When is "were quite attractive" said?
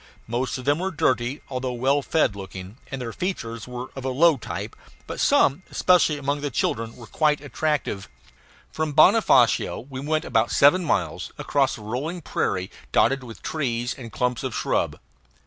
6.95-8.09